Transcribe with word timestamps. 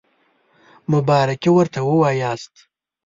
مبارکي 0.91 1.49
ورته 1.53 1.79
ووایاست. 1.83 2.53